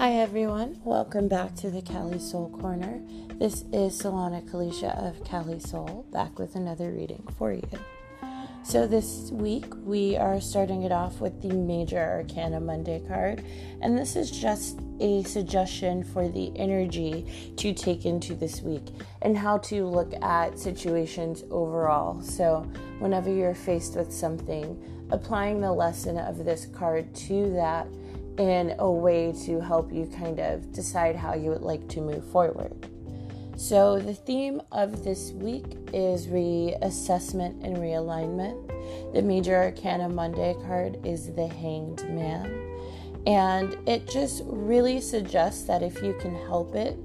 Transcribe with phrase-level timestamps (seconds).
[0.00, 3.02] Hi everyone, welcome back to the Cali Soul Corner.
[3.34, 7.68] This is Solana Kalisha of Cali Soul back with another reading for you.
[8.62, 13.44] So, this week we are starting it off with the Major Arcana Monday card,
[13.82, 18.86] and this is just a suggestion for the energy to take into this week
[19.20, 22.22] and how to look at situations overall.
[22.22, 22.60] So,
[23.00, 27.86] whenever you're faced with something, applying the lesson of this card to that
[28.40, 32.24] in a way to help you kind of decide how you would like to move
[32.32, 32.74] forward.
[33.54, 39.12] So, the theme of this week is reassessment and realignment.
[39.12, 42.46] The Major Arcana Monday card is the Hanged Man.
[43.26, 46.98] And it just really suggests that if you can help it,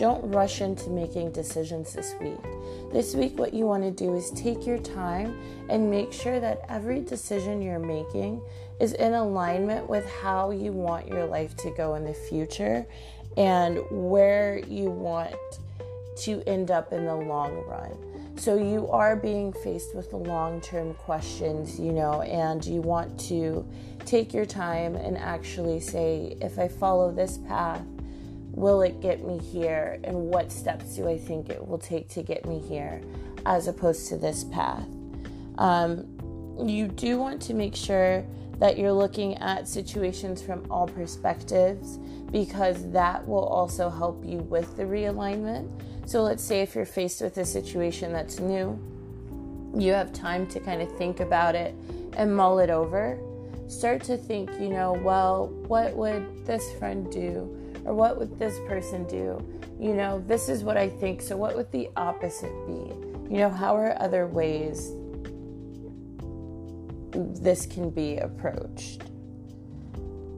[0.00, 2.40] don't rush into making decisions this week.
[2.90, 6.62] This week, what you want to do is take your time and make sure that
[6.70, 8.40] every decision you're making
[8.80, 12.86] is in alignment with how you want your life to go in the future
[13.36, 15.36] and where you want
[16.16, 17.92] to end up in the long run.
[18.38, 23.68] So you are being faced with long term questions, you know, and you want to
[24.06, 27.82] take your time and actually say, if I follow this path,
[28.52, 29.98] will it get me here?
[30.04, 33.00] And what steps do I think it will take to get me here,
[33.46, 34.86] as opposed to this path?
[35.58, 36.06] Um,
[36.58, 38.24] you do want to make sure
[38.58, 41.98] that you're looking at situations from all perspectives
[42.30, 45.70] because that will also help you with the realignment.
[46.06, 48.78] So, let's say if you're faced with a situation that's new,
[49.74, 51.74] you have time to kind of think about it
[52.16, 53.18] and mull it over.
[53.68, 57.56] Start to think, you know, well, what would this friend do?
[57.90, 59.44] Or what would this person do?
[59.80, 61.20] You know, this is what I think.
[61.20, 62.94] So, what would the opposite be?
[63.34, 64.92] You know, how are other ways
[67.42, 69.02] this can be approached.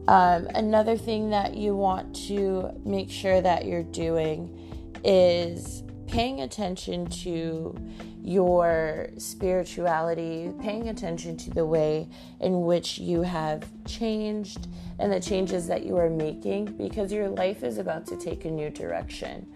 [0.09, 4.59] Um, another thing that you want to make sure that you're doing
[5.05, 7.77] is paying attention to
[8.23, 12.09] your spirituality, paying attention to the way
[12.41, 14.69] in which you have changed
[14.99, 18.51] and the changes that you are making because your life is about to take a
[18.51, 19.47] new direction.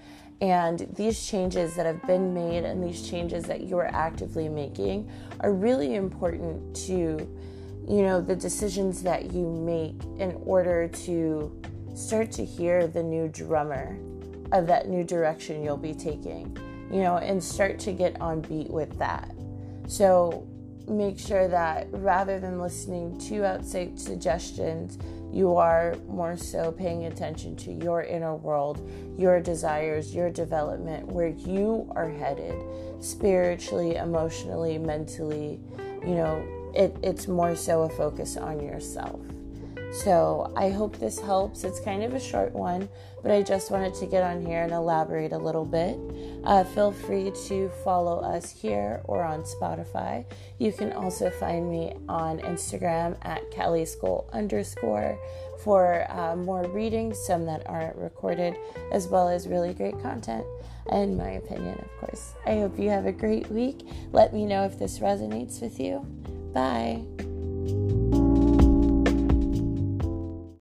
[0.41, 5.11] And these changes that have been made and these changes that you are actively making
[5.41, 6.93] are really important to,
[7.89, 11.63] you know, the decisions that you make in order to
[11.95, 13.97] start to hear the new drummer
[14.53, 16.57] of that new direction you'll be taking,
[16.91, 19.35] you know, and start to get on beat with that.
[19.89, 20.47] So
[20.89, 24.99] make sure that rather than listening to outside suggestions,
[25.33, 28.89] you are more so paying attention to your inner world,
[29.19, 32.55] your desires, your development, where you are headed
[33.01, 35.61] spiritually, emotionally, mentally.
[36.03, 39.21] You know, it, it's more so a focus on yourself.
[40.03, 41.65] So I hope this helps.
[41.65, 42.89] It's kind of a short one,
[43.23, 45.99] but I just wanted to get on here and elaborate a little bit.
[46.45, 50.25] Uh, feel free to follow us here or on Spotify.
[50.59, 55.19] You can also find me on Instagram at Cali Soul underscore
[55.65, 58.55] for uh, more readings, some that aren't recorded,
[58.93, 60.45] as well as really great content,
[60.93, 62.35] in my opinion, of course.
[62.45, 63.81] I hope you have a great week.
[64.13, 66.01] Let me know if this resonates with you.
[66.53, 67.26] Bye.